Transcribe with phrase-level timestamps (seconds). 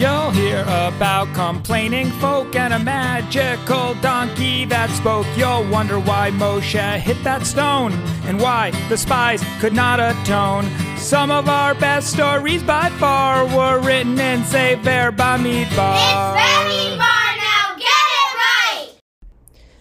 [0.00, 5.26] You'll hear about complaining folk and a magical donkey that spoke.
[5.36, 7.92] You'll wonder why Moshe hit that stone
[8.24, 10.64] and why the spies could not atone.
[10.96, 15.68] Some of our best stories by far were written in Sefer Bamidbar.
[15.68, 17.76] It's Bamidbar now.
[17.76, 18.92] Get it right.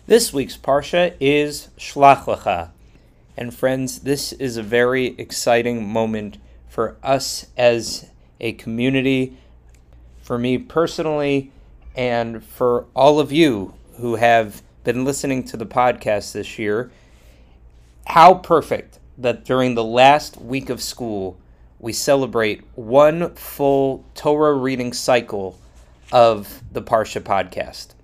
[0.05, 2.71] This week's Parsha is Shlach Lecha.
[3.37, 8.09] And friends, this is a very exciting moment for us as
[8.41, 9.37] a community
[10.29, 11.51] for me personally
[11.95, 16.91] and for all of you who have been listening to the podcast this year.
[18.05, 21.39] How perfect that during the last week of school,
[21.79, 25.57] we celebrate one full Torah reading cycle
[26.11, 27.95] of the Parsha podcast.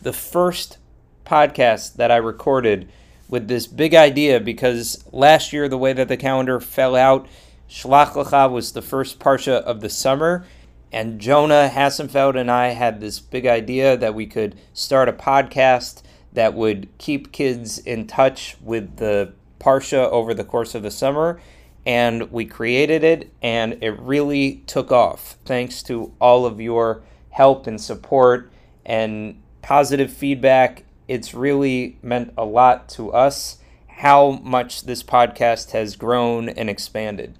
[0.00, 0.78] The first
[1.26, 2.88] podcast that I recorded
[3.28, 7.26] with this big idea because last year, the way that the calendar fell out,
[7.68, 10.46] Shlach Lecha was the first Parsha of the summer,
[10.92, 16.02] and Jonah Hassenfeld and I had this big idea that we could start a podcast
[16.32, 21.40] that would keep kids in touch with the Parsha over the course of the summer.
[21.84, 27.66] And we created it, and it really took off thanks to all of your help
[27.66, 28.50] and support
[28.84, 30.84] and positive feedback.
[31.06, 37.36] It's really meant a lot to us how much this podcast has grown and expanded.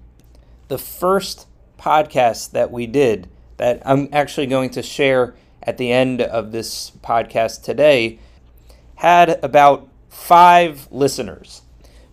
[0.67, 6.21] The first podcast that we did that I'm actually going to share at the end
[6.21, 8.19] of this podcast today
[8.95, 11.61] had about five listeners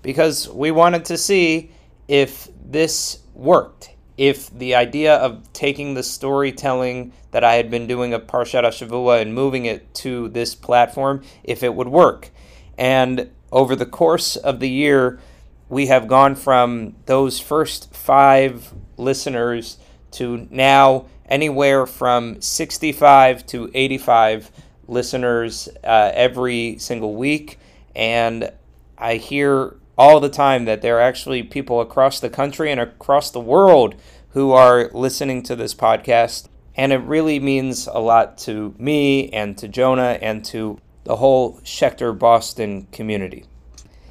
[0.03, 1.71] because we wanted to see
[2.09, 3.91] if this worked.
[4.17, 9.21] If the idea of taking the storytelling that I had been doing of Parshat Shavua
[9.21, 12.31] and moving it to this platform, if it would work.
[12.79, 15.21] And over the course of the year,
[15.69, 19.79] we have gone from those first five listeners
[20.13, 24.51] to now anywhere from 65 to 85
[24.89, 27.59] listeners uh, every single week.
[27.95, 28.53] And
[28.99, 33.31] I hear all the time that there are actually people across the country and across
[33.31, 33.95] the world
[34.31, 36.49] who are listening to this podcast.
[36.77, 41.59] And it really means a lot to me and to Jonah and to the whole
[41.61, 43.47] Schechter Boston community.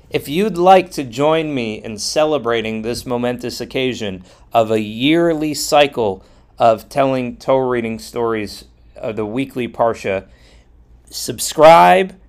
[0.10, 4.24] If you'd like to join me in celebrating this momentous occasion
[4.54, 6.24] of a yearly cycle
[6.58, 10.28] of telling Torah reading stories of the weekly Parsha.
[11.10, 12.20] Subscribe.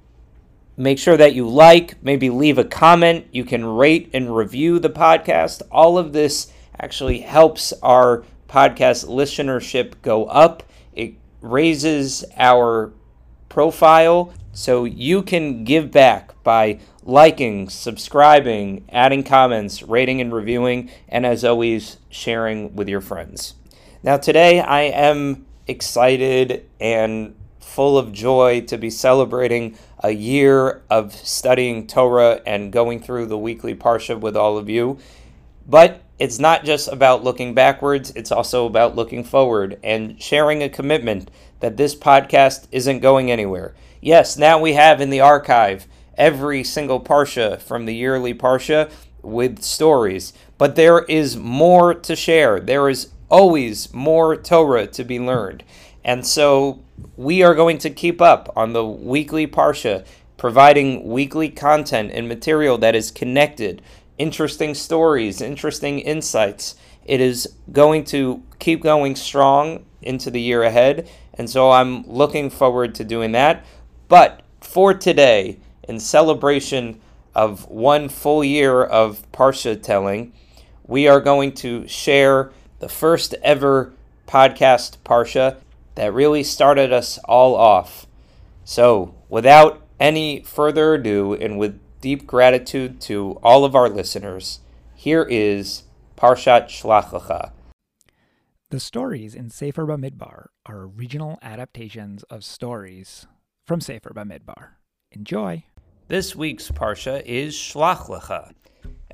[0.77, 3.27] Make sure that you like, maybe leave a comment.
[3.33, 5.63] You can rate and review the podcast.
[5.71, 10.63] All of this actually helps our podcast listenership go up.
[10.93, 12.93] It raises our
[13.49, 21.25] profile so you can give back by liking, subscribing, adding comments, rating and reviewing, and
[21.25, 23.55] as always, sharing with your friends.
[24.07, 31.13] Now, today I am excited and full of joy to be celebrating a year of
[31.13, 34.99] studying Torah and going through the weekly Parsha with all of you.
[35.67, 40.69] But it's not just about looking backwards, it's also about looking forward and sharing a
[40.69, 41.29] commitment
[41.59, 43.75] that this podcast isn't going anywhere.
[44.01, 48.89] Yes, now we have in the archive every single Parsha from the yearly Parsha
[49.21, 52.61] with stories, but there is more to share.
[52.61, 55.65] There is always more Torah to be learned.
[56.05, 56.85] And so
[57.17, 60.07] we are going to keep up on the weekly Parsha,
[60.37, 63.83] providing weekly content and material that is connected,
[64.19, 66.77] interesting stories, interesting insights.
[67.05, 71.09] It is going to keep going strong into the year ahead.
[71.35, 73.65] And so I'm looking forward to doing that.
[74.09, 75.59] But for today,
[75.89, 77.01] in celebration
[77.35, 80.33] of one full year of Parsha telling,
[80.87, 83.93] we are going to share the first ever
[84.27, 85.59] podcast Parsha
[85.95, 88.07] that really started us all off.
[88.65, 94.61] So, without any further ado, and with deep gratitude to all of our listeners,
[94.95, 95.85] here is
[96.17, 97.53] Parshat Shlach Lecha.
[98.71, 103.27] The stories in Sefer Bamidbar are regional adaptations of stories
[103.65, 104.71] from Sefer Bamidbar.
[105.13, 105.65] Enjoy!
[106.09, 108.53] This week's Parsha is Shlach Lecha,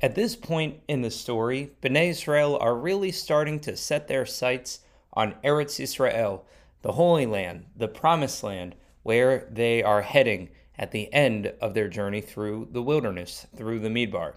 [0.01, 4.79] at this point in the story, Bnei Israel are really starting to set their sights
[5.13, 6.45] on Eretz Israel,
[6.81, 11.87] the Holy Land, the Promised Land, where they are heading at the end of their
[11.87, 14.33] journey through the wilderness, through the Midbar.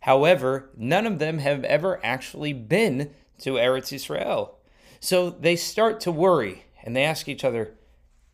[0.00, 4.58] However, none of them have ever actually been to Eretz Israel.
[5.00, 7.74] So they start to worry and they ask each other,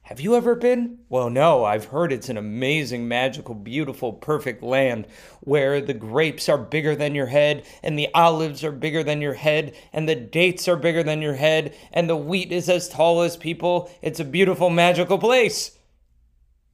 [0.08, 0.98] Have you ever been?
[1.08, 5.06] Well, no, I've heard it's an amazing, magical, beautiful, perfect land
[5.40, 9.32] where the grapes are bigger than your head, and the olives are bigger than your
[9.32, 13.22] head, and the dates are bigger than your head, and the wheat is as tall
[13.22, 13.90] as people.
[14.02, 15.78] It's a beautiful, magical place.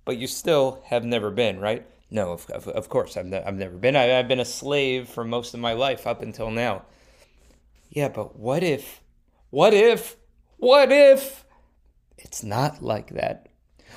[0.05, 1.87] But you still have never been, right?
[2.11, 3.95] No, of, of, of course, I've, ne- I've never been.
[3.95, 6.83] I, I've been a slave for most of my life up until now.
[7.91, 9.03] Yeah, but what if,
[9.51, 10.17] what if,
[10.57, 11.45] what if
[12.21, 13.49] it's not like that?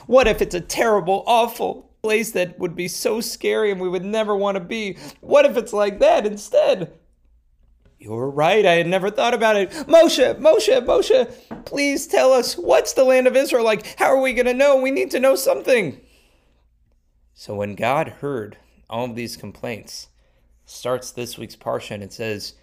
[0.07, 4.03] What if it's a terrible, awful place that would be so scary and we would
[4.03, 4.97] never want to be?
[5.21, 6.93] What if it's like that instead?
[7.99, 9.69] You're right, I had never thought about it.
[9.71, 13.97] Moshe, Moshe, Moshe, please tell us what's the land of Israel like?
[13.97, 14.75] How are we going to know?
[14.75, 16.01] We need to know something.
[17.33, 18.57] So when God heard
[18.89, 20.09] all of these complaints,
[20.65, 22.55] starts this week's parsha and it says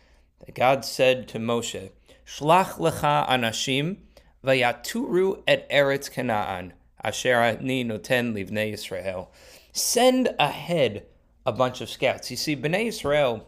[0.45, 1.91] that God said to Moshe,
[2.27, 3.99] "Shlach lecha anashim
[4.45, 6.73] vayaturu et eretz Canaan
[7.03, 9.29] asher ani noten livnei Yisrael."
[9.73, 11.07] Send ahead
[11.47, 12.31] a bunch of scouts.
[12.31, 13.47] You see, Bnei Israel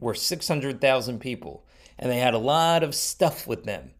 [0.00, 1.64] were 600,000 people,
[1.98, 3.92] and they had a lot of stuff with them.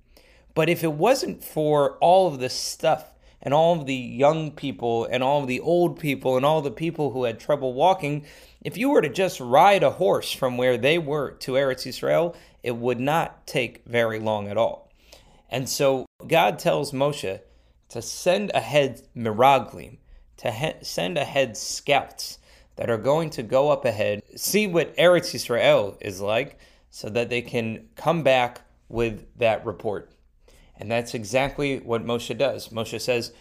[0.55, 5.05] But if it wasn't for all of the stuff and all of the young people
[5.05, 8.25] and all of the old people and all the people who had trouble walking,
[8.63, 12.37] if you were to just ride a horse from where they were to Eretz Israel,
[12.63, 14.84] it would not take very long at all.
[15.55, 17.39] And so God tells Moshe
[17.91, 19.99] to send ahead miraglim,
[20.39, 22.41] to he- send ahead scouts
[22.75, 26.59] that are going to go up ahead, see what Eretz Israel is like,
[26.91, 30.11] so that they can come back with that report.
[30.77, 32.71] And that's exactly what Moshe does.
[32.71, 33.33] Moshe says,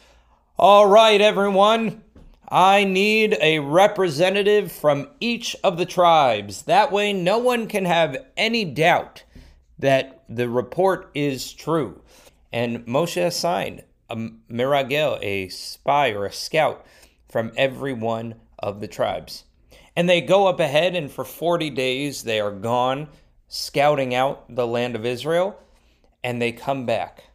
[0.56, 2.04] All right, everyone,
[2.48, 6.62] I need a representative from each of the tribes.
[6.62, 9.24] That way, no one can have any doubt
[9.80, 12.02] that the report is true.
[12.52, 16.86] And Moshe assigned a miragel, a spy or a scout
[17.30, 19.46] from every one of the tribes.
[19.96, 23.10] And they go up ahead, and for 40 days they are gone
[23.48, 25.60] scouting out the land of Israel,
[26.24, 27.26] and they come back.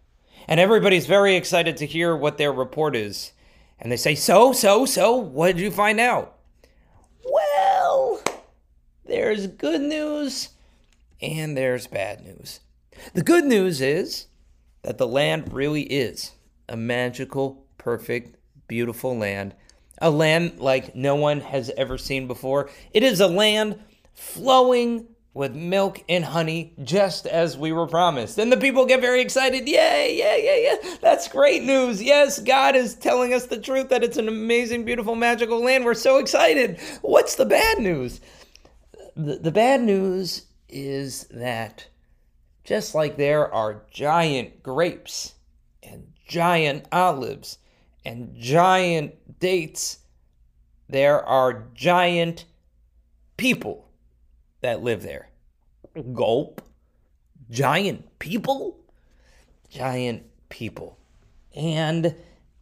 [0.47, 3.33] And everybody's very excited to hear what their report is.
[3.79, 6.37] And they say, So, so, so, what did you find out?
[7.25, 8.23] Well,
[9.05, 10.51] there's good news
[11.21, 12.61] and there's bad news.
[13.15, 14.27] The good news is
[14.83, 16.33] that the land really is
[16.69, 18.37] a magical, perfect,
[18.69, 19.55] beautiful land.
[20.01, 22.71] A land like no one has ever seen before.
[22.93, 23.79] It is a land
[24.15, 28.39] flowing with milk and honey, just as we were promised.
[28.39, 29.69] And the people get very excited.
[29.69, 30.97] Yay, yeah, yeah, yeah.
[31.01, 32.03] That's great news.
[32.03, 35.85] Yes, God is telling us the truth that it's an amazing, beautiful, magical land.
[35.85, 36.81] We're so excited.
[37.03, 38.21] What's the bad news?
[39.17, 41.87] The, the bad news is that
[42.69, 45.33] just like there are giant grapes
[45.83, 47.57] and giant olives
[48.05, 50.01] and giant dates,
[50.87, 52.45] there are giant
[53.39, 53.89] people
[54.61, 55.31] that live there.
[56.13, 56.61] Gulp.
[57.49, 58.79] Giant people?
[59.71, 60.99] Giant people.
[61.57, 62.15] And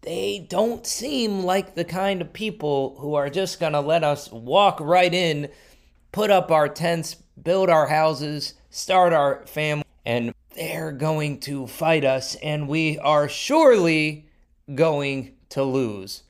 [0.02, 4.30] they don't seem like the kind of people who are just going to let us
[4.30, 5.48] walk right in,
[6.12, 12.04] put up our tents, build our houses, start our family, and they're going to fight
[12.04, 14.26] us, and we are surely
[14.74, 16.22] going to lose.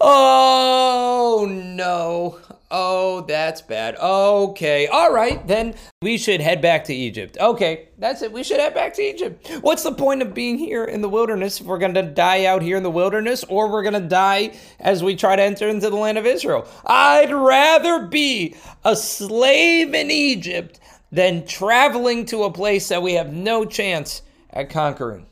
[0.00, 2.38] Oh no.
[2.68, 3.96] Oh, that's bad.
[3.96, 4.88] Okay.
[4.88, 7.36] All right, then we should head back to Egypt.
[7.40, 8.32] Okay, that's it.
[8.32, 9.48] We should head back to Egypt.
[9.60, 12.62] What's the point of being here in the wilderness if we're going to die out
[12.62, 15.90] here in the wilderness or we're going to die as we try to enter into
[15.90, 16.66] the land of Israel?
[16.84, 20.80] I'd rather be a slave in Egypt
[21.16, 24.20] than traveling to a place that we have no chance
[24.50, 25.26] at conquering.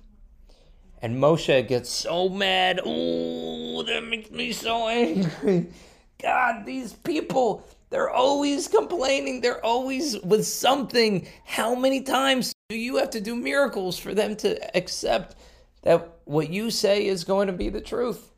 [1.03, 2.81] And Moshe gets so mad.
[2.87, 5.67] Ooh, that makes me so angry.
[6.23, 9.43] God, these people, they're always complaining.
[9.43, 11.29] They're always with something.
[11.45, 15.37] How many times do you have to do miracles for them to accept
[15.83, 18.31] that what you say is going to be the truth?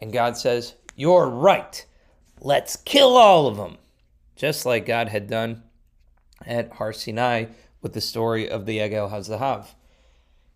[0.00, 1.86] And God says, You're right.
[2.40, 3.78] Let's kill all of them.
[4.34, 5.62] Just like God had done
[6.48, 7.46] at Har Sinai
[7.82, 9.66] with the story of the Egel HaZahav.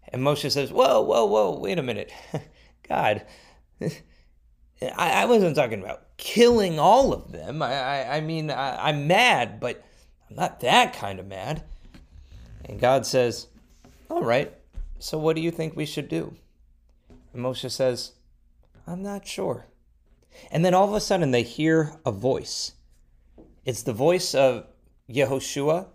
[0.09, 2.13] And Moshe says, Whoa, whoa, whoa, wait a minute.
[2.89, 3.25] God,
[4.97, 7.63] I, wasn't talking about killing all of them.
[7.63, 9.85] I, I, I mean, I, I'm mad, but
[10.29, 11.63] I'm not that kind of mad.
[12.65, 13.47] And God says,
[14.11, 14.53] All right,
[14.99, 16.35] so what do you think we should do?
[17.33, 18.13] And Moshe says,
[18.87, 19.67] I'm not sure.
[20.51, 22.73] And then all of a sudden they hear a voice.
[23.65, 24.67] It's the voice of
[25.11, 25.87] Yehoshua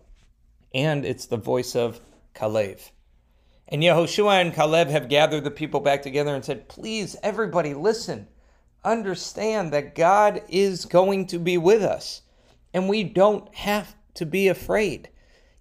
[0.74, 2.02] and it's the voice of
[2.36, 2.92] Kalev.
[3.68, 8.28] And Yehoshua and Caleb have gathered the people back together and said, Please, everybody, listen.
[8.84, 12.22] Understand that God is going to be with us,
[12.74, 15.10] and we don't have to be afraid.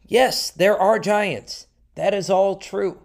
[0.03, 1.67] Yes, there are giants.
[1.97, 3.00] That is all true.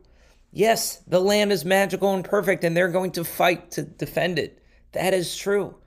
[0.51, 4.61] Yes, the land is magical and perfect, and they're going to fight to defend it.
[4.91, 5.77] That is true.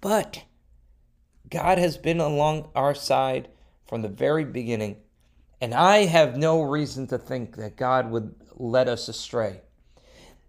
[0.00, 0.44] But
[1.50, 3.48] God has been along our side
[3.92, 4.96] from the very beginning,
[5.60, 9.60] and I have no reason to think that God would let us astray.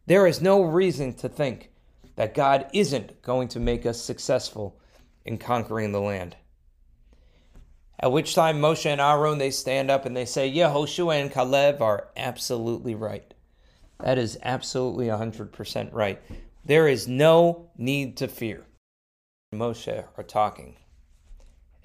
[0.06, 1.70] There is no reason to think
[2.16, 4.80] that God isn't going to make us successful
[5.26, 6.38] in conquering the land.
[8.00, 11.82] At which time Moshe and Aaron they stand up and they say, Yehoshua and Caleb
[11.82, 13.34] are absolutely right.
[14.00, 16.22] That is absolutely 100% right.
[16.64, 18.64] There is no need to fear.
[19.54, 20.78] Moshe are talking.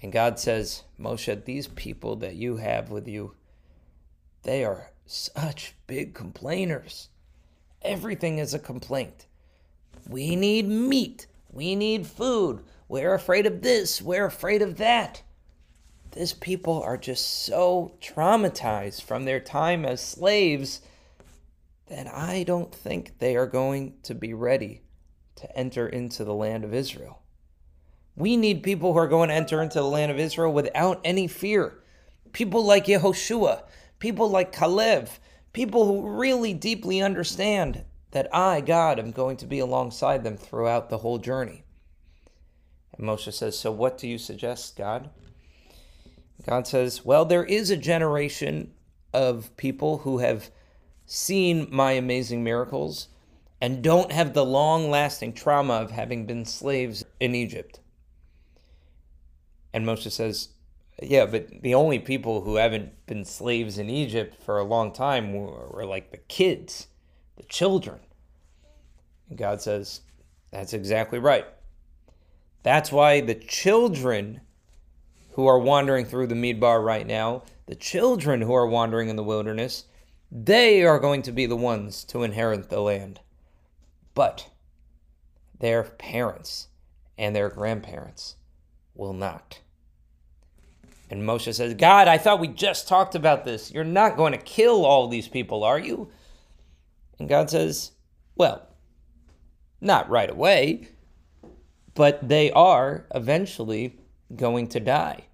[0.00, 3.34] And God says, Moshe, these people that you have with you,
[4.42, 7.08] they are such big complainers.
[7.82, 9.26] Everything is a complaint.
[10.08, 11.26] We need meat.
[11.50, 12.62] We need food.
[12.88, 14.00] We're afraid of this.
[14.00, 15.22] We're afraid of that.
[16.12, 20.80] These people are just so traumatized from their time as slaves
[21.88, 24.82] that I don't think they are going to be ready
[25.36, 27.22] to enter into the land of Israel.
[28.18, 31.28] We need people who are going to enter into the land of Israel without any
[31.28, 31.78] fear.
[32.32, 33.62] People like Yehoshua,
[34.00, 35.08] people like Caleb,
[35.52, 40.90] people who really deeply understand that I, God, am going to be alongside them throughout
[40.90, 41.62] the whole journey.
[42.96, 45.10] And Moshe says, So what do you suggest, God?
[46.44, 48.72] God says, Well, there is a generation
[49.14, 50.50] of people who have
[51.06, 53.08] seen my amazing miracles
[53.60, 57.78] and don't have the long lasting trauma of having been slaves in Egypt.
[59.78, 60.48] And Moshe says,
[61.00, 65.32] Yeah, but the only people who haven't been slaves in Egypt for a long time
[65.32, 66.88] were, were like the kids,
[67.36, 68.00] the children.
[69.28, 70.00] And God says,
[70.50, 71.46] That's exactly right.
[72.64, 74.40] That's why the children
[75.30, 79.22] who are wandering through the Midbar right now, the children who are wandering in the
[79.22, 79.84] wilderness,
[80.32, 83.20] they are going to be the ones to inherit the land.
[84.12, 84.50] But
[85.60, 86.66] their parents
[87.16, 88.34] and their grandparents
[88.96, 89.60] will not.
[91.10, 93.70] And Moshe says, God, I thought we just talked about this.
[93.70, 96.10] You're not going to kill all these people, are you?
[97.18, 97.92] And God says,
[98.36, 98.68] Well,
[99.80, 100.88] not right away,
[101.94, 103.98] but they are eventually
[104.34, 105.24] going to die.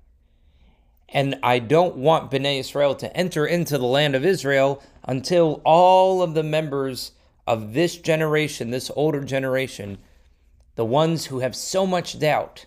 [1.09, 6.23] And I don't want Bnei Israel to enter into the land of Israel until all
[6.23, 7.13] of the members
[7.47, 9.99] of this generation, this older generation,
[10.77, 12.67] the ones who have so much doubt,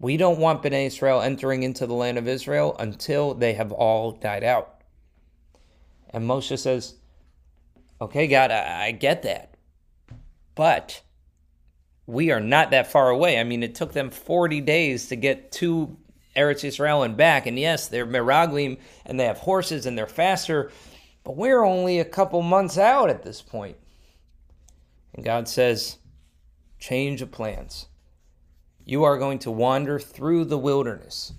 [0.00, 4.12] we don't want Bnei Israel entering into the land of Israel until they have all
[4.12, 4.80] died out.
[6.08, 6.94] And Moshe says,
[8.00, 9.54] Okay, God, I, I get that.
[10.54, 11.02] But
[12.06, 13.38] we are not that far away.
[13.38, 15.96] I mean, it took them 40 days to get to
[16.34, 17.46] Eretz Israel and back.
[17.46, 20.72] And yes, they're Meraglim and they have horses and they're faster,
[21.24, 23.76] but we're only a couple months out at this point.
[25.12, 25.98] And God says,
[26.78, 27.86] change of plans.
[28.90, 31.34] You are going to wander through the wilderness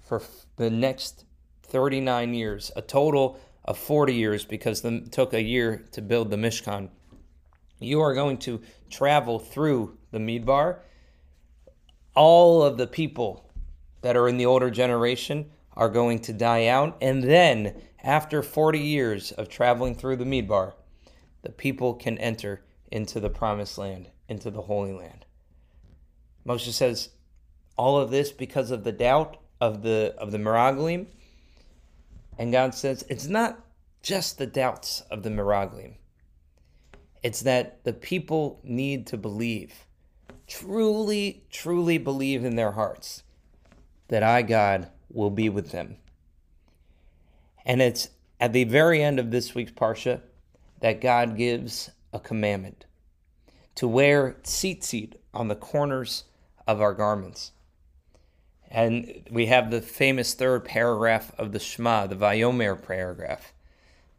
[0.00, 0.22] for
[0.54, 1.24] the next
[1.64, 6.36] 39 years, a total of 40 years because it took a year to build the
[6.36, 6.90] Mishkan.
[7.80, 10.76] You are going to travel through the Midbar.
[12.14, 13.50] All of the people
[14.02, 16.96] that are in the older generation are going to die out.
[17.00, 20.74] And then, after 40 years of traveling through the Midbar,
[21.42, 25.24] the people can enter into the promised land, into the Holy Land.
[26.46, 27.10] Moshe says,
[27.76, 31.06] all of this because of the doubt of the of the Meraglim.
[32.38, 33.64] And God says, it's not
[34.02, 35.94] just the doubts of the Meraglim.
[37.22, 39.86] It's that the people need to believe,
[40.46, 43.22] truly, truly believe in their hearts
[44.08, 45.96] that I, God, will be with them.
[47.64, 48.08] And it's
[48.40, 50.20] at the very end of this week's Parsha
[50.80, 52.86] that God gives a commandment
[53.76, 56.24] to wear tzitzit on the corners
[56.66, 57.52] of our garments.
[58.70, 63.52] And we have the famous third paragraph of the Shema, the Vayomer paragraph,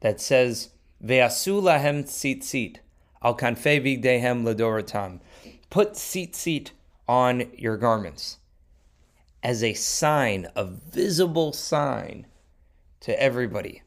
[0.02, 0.70] that says,
[1.04, 2.78] Ve'asu lahem tzitzit,
[3.24, 5.20] al kanfei vigdehem ladorotam.
[5.70, 6.72] Put tzitzit
[7.08, 8.38] on your garments
[9.42, 12.28] as a sign, a visible sign
[13.02, 13.82] to everybody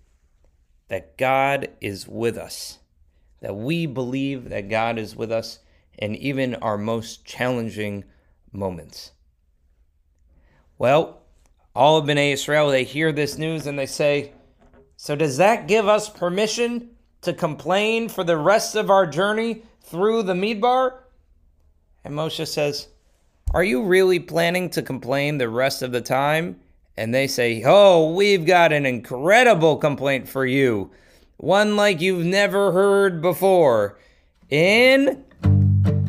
[0.88, 2.78] that God is with us,
[3.40, 5.60] that we believe that God is with us
[5.98, 8.04] in even our most challenging
[8.52, 9.12] moments.
[10.78, 11.22] Well,
[11.74, 14.32] all of Bnei Israel, they hear this news and they say,
[14.96, 16.90] So does that give us permission
[17.22, 20.98] to complain for the rest of our journey through the Midbar?
[22.04, 22.88] And Moshe says,
[23.52, 26.60] Are you really planning to complain the rest of the time?
[26.96, 30.90] And they say, Oh, we've got an incredible complaint for you.
[31.38, 33.98] One like you've never heard before.
[34.48, 35.24] In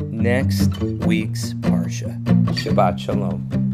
[0.00, 1.52] next week's
[1.88, 2.12] Parsha.
[2.52, 3.67] Shabbat Shalom.